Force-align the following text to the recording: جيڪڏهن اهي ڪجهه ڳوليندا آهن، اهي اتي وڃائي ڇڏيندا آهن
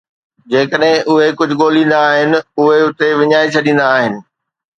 جيڪڏهن 0.51 1.03
اهي 1.15 1.27
ڪجهه 1.41 1.59
ڳوليندا 1.61 1.99
آهن، 2.07 2.33
اهي 2.63 2.79
اتي 2.87 3.07
وڃائي 3.21 3.53
ڇڏيندا 3.53 3.85
آهن 4.01 4.13